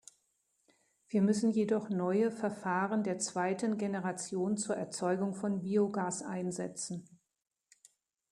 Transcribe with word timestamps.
Wir 1.09 1.21
müssen 1.21 1.51
jedoch 1.51 1.89
neue 1.89 2.31
Verfahren 2.31 3.03
der 3.03 3.19
zweiten 3.19 3.77
Generation 3.77 4.57
zur 4.57 4.75
Erzeugung 4.75 5.35
von 5.35 5.59
Biogas 5.61 6.23
einsetzen. 6.23 7.07